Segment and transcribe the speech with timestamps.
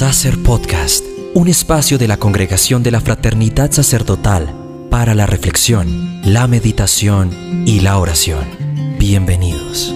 [0.00, 4.50] Sacer Podcast, un espacio de la Congregación de la Fraternidad Sacerdotal
[4.88, 7.30] para la reflexión, la meditación
[7.66, 8.46] y la oración.
[8.98, 9.94] Bienvenidos.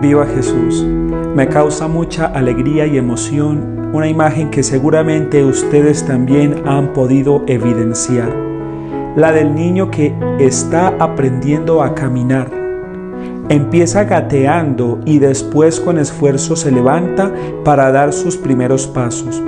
[0.00, 0.84] Viva Jesús.
[1.34, 8.34] Me causa mucha alegría y emoción una imagen que seguramente ustedes también han podido evidenciar.
[9.16, 12.50] La del niño que está aprendiendo a caminar.
[13.48, 17.32] Empieza gateando y después con esfuerzo se levanta
[17.64, 19.42] para dar sus primeros pasos.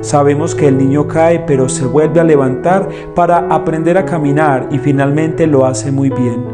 [0.00, 4.78] Sabemos que el niño cae pero se vuelve a levantar para aprender a caminar y
[4.78, 6.44] finalmente lo hace muy bien.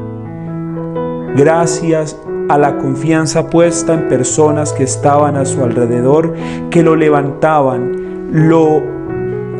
[1.37, 2.19] Gracias
[2.49, 6.35] a la confianza puesta en personas que estaban a su alrededor,
[6.71, 8.83] que lo levantaban, lo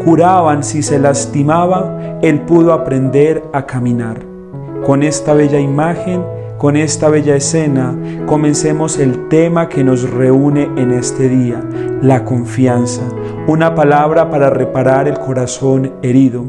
[0.05, 4.19] curaban si se lastimaba, él pudo aprender a caminar.
[4.85, 6.23] Con esta bella imagen,
[6.59, 7.95] con esta bella escena,
[8.27, 11.63] comencemos el tema que nos reúne en este día,
[12.03, 13.03] la confianza,
[13.47, 16.45] una palabra para reparar el corazón herido.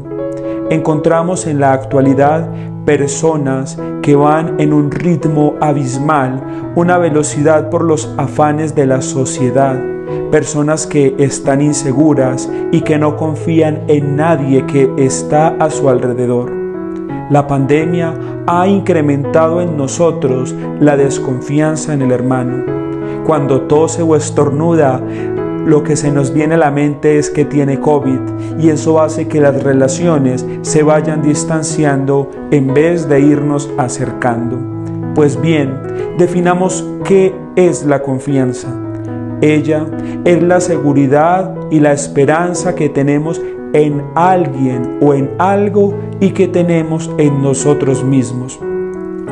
[0.70, 2.46] Encontramos en la actualidad
[2.84, 9.80] personas que van en un ritmo abismal, una velocidad por los afanes de la sociedad,
[10.30, 16.52] personas que están inseguras y que no confían en nadie que está a su alrededor.
[17.30, 18.14] La pandemia
[18.46, 22.64] ha incrementado en nosotros la desconfianza en el hermano.
[23.26, 25.00] Cuando tose o estornuda,
[25.68, 29.28] lo que se nos viene a la mente es que tiene COVID y eso hace
[29.28, 34.58] que las relaciones se vayan distanciando en vez de irnos acercando.
[35.14, 35.74] Pues bien,
[36.16, 38.68] definamos qué es la confianza.
[39.42, 39.84] Ella
[40.24, 43.38] es la seguridad y la esperanza que tenemos
[43.74, 48.58] en alguien o en algo y que tenemos en nosotros mismos.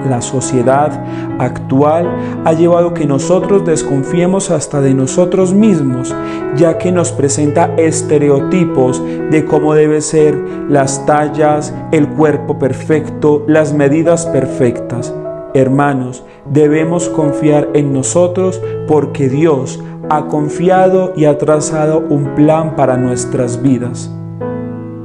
[0.08, 1.04] La sociedad
[1.38, 2.08] actual
[2.44, 6.14] ha llevado que nosotros desconfiemos hasta de nosotros mismos,
[6.56, 10.36] ya que nos presenta estereotipos de cómo debe ser
[10.68, 15.12] las tallas, el cuerpo perfecto, las medidas perfectas.
[15.54, 22.96] Hermanos, debemos confiar en nosotros porque Dios ha confiado y ha trazado un plan para
[22.96, 24.10] nuestras vidas.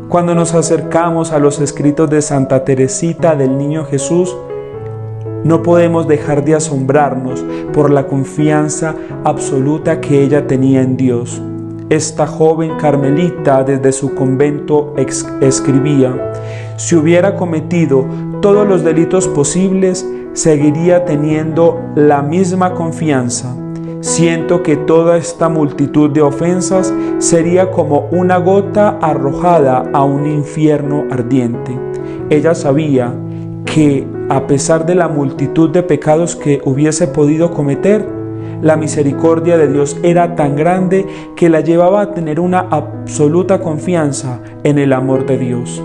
[0.10, 4.36] Cuando nos acercamos a los escritos de Santa Teresita del Niño Jesús,
[5.44, 7.44] no podemos dejar de asombrarnos
[7.74, 11.42] por la confianza absoluta que ella tenía en Dios.
[11.90, 14.94] Esta joven carmelita desde su convento
[15.42, 16.34] escribía,
[16.78, 18.06] si hubiera cometido
[18.42, 23.56] todos los delitos posibles, seguiría teniendo la misma confianza.
[24.00, 31.04] Siento que toda esta multitud de ofensas sería como una gota arrojada a un infierno
[31.12, 31.78] ardiente.
[32.30, 33.14] Ella sabía
[33.66, 38.08] que a pesar de la multitud de pecados que hubiese podido cometer,
[38.62, 41.06] la misericordia de Dios era tan grande
[41.36, 45.84] que la llevaba a tener una absoluta confianza en el amor de Dios.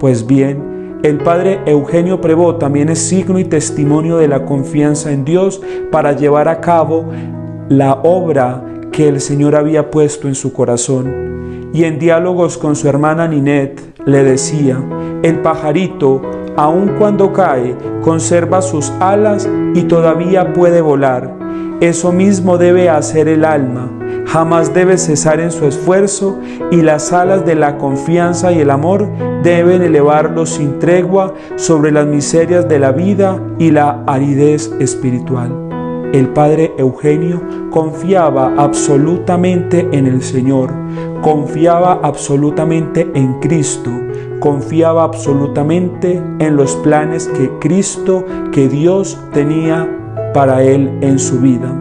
[0.00, 5.24] Pues bien, el padre Eugenio Prevó también es signo y testimonio de la confianza en
[5.24, 5.62] Dios
[5.92, 7.04] para llevar a cabo
[7.68, 11.70] la obra que el Señor había puesto en su corazón.
[11.72, 14.82] Y en diálogos con su hermana Ninette le decía,
[15.22, 16.22] el pajarito
[16.58, 21.32] aun cuando cae, conserva sus alas y todavía puede volar.
[21.80, 23.88] Eso mismo debe hacer el alma.
[24.26, 26.36] Jamás debe cesar en su esfuerzo
[26.72, 29.08] y las alas de la confianza y el amor
[29.44, 35.52] deben elevarlo sin tregua sobre las miserias de la vida y la aridez espiritual.
[36.12, 37.40] El padre Eugenio
[37.70, 40.72] confiaba absolutamente en el Señor,
[41.22, 44.07] confiaba absolutamente en Cristo
[44.40, 49.88] confiaba absolutamente en los planes que Cristo, que Dios tenía
[50.34, 51.74] para él en su vida.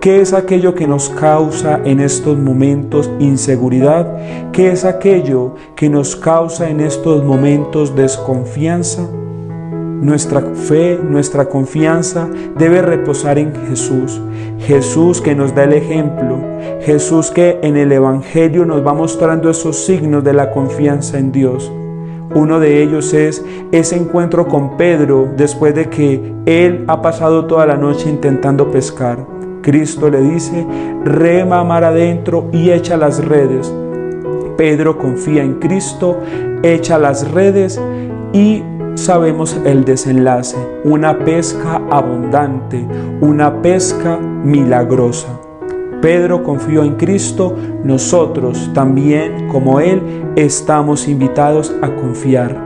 [0.00, 4.52] ¿Qué es aquello que nos causa en estos momentos inseguridad?
[4.52, 9.08] ¿Qué es aquello que nos causa en estos momentos desconfianza?
[10.04, 12.28] Nuestra fe, nuestra confianza
[12.58, 14.20] debe reposar en Jesús.
[14.58, 16.36] Jesús que nos da el ejemplo.
[16.82, 21.72] Jesús que en el Evangelio nos va mostrando esos signos de la confianza en Dios.
[22.34, 23.42] Uno de ellos es
[23.72, 29.26] ese encuentro con Pedro después de que él ha pasado toda la noche intentando pescar.
[29.62, 30.66] Cristo le dice,
[31.06, 33.72] rema mar adentro y echa las redes.
[34.58, 36.18] Pedro confía en Cristo,
[36.62, 37.80] echa las redes
[38.34, 38.62] y
[38.94, 42.86] sabemos el desenlace, una pesca abundante,
[43.20, 45.40] una pesca milagrosa.
[46.00, 50.02] Pedro confió en Cristo, nosotros también, como Él,
[50.36, 52.62] estamos invitados a confiar.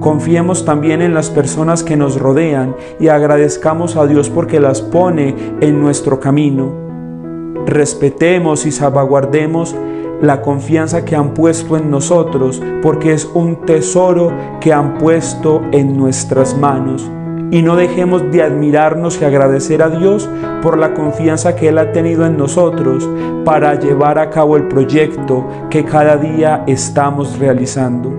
[0.00, 5.34] Confiemos también en las personas que nos rodean y agradezcamos a Dios porque las pone
[5.60, 6.72] en nuestro camino.
[7.66, 9.74] Respetemos y salvaguardemos
[10.22, 15.96] la confianza que han puesto en nosotros porque es un tesoro que han puesto en
[15.96, 17.10] nuestras manos
[17.52, 20.26] y no dejemos de admirarnos y agradecer a Dios
[20.62, 23.06] por la confianza que Él ha tenido en nosotros
[23.44, 28.10] para llevar a cabo el proyecto que cada día estamos realizando.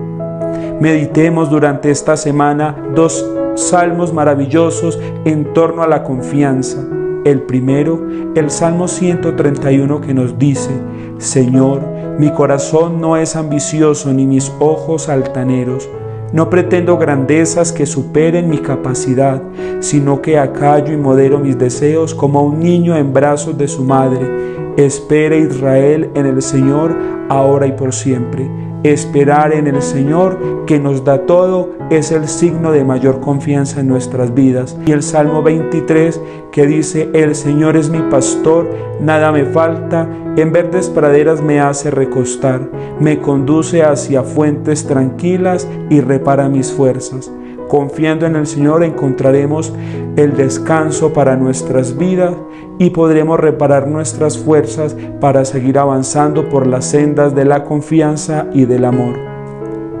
[0.80, 6.78] Meditemos durante esta semana dos salmos maravillosos en torno a la confianza.
[7.24, 8.06] El primero,
[8.36, 10.70] el Salmo 131 que nos dice,
[11.18, 15.88] Señor, mi corazón no es ambicioso ni mis ojos altaneros
[16.34, 19.40] no pretendo grandezas que superen mi capacidad,
[19.78, 24.74] sino que acallo y modero mis deseos como un niño en brazos de su madre.
[24.76, 26.92] Espere Israel en el Señor
[27.28, 28.50] ahora y por siempre.
[28.84, 33.88] Esperar en el Señor que nos da todo es el signo de mayor confianza en
[33.88, 34.76] nuestras vidas.
[34.84, 36.20] Y el Salmo 23
[36.52, 38.68] que dice, el Señor es mi pastor,
[39.00, 42.68] nada me falta, en verdes praderas me hace recostar,
[43.00, 47.32] me conduce hacia fuentes tranquilas y repara mis fuerzas.
[47.74, 49.72] Confiando en el Señor encontraremos
[50.14, 52.32] el descanso para nuestras vidas
[52.78, 58.66] y podremos reparar nuestras fuerzas para seguir avanzando por las sendas de la confianza y
[58.66, 59.18] del amor.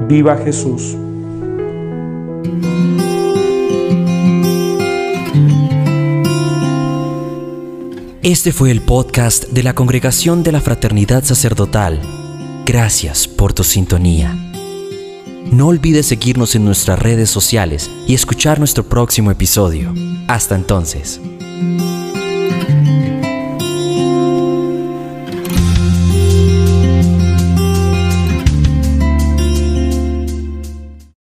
[0.06, 0.96] Viva Jesús.
[8.22, 12.00] Este fue el podcast de la Congregación de la Fraternidad Sacerdotal.
[12.64, 14.53] Gracias por tu sintonía.
[15.50, 19.94] No olvides seguirnos en nuestras redes sociales y escuchar nuestro próximo episodio.
[20.26, 21.20] Hasta entonces.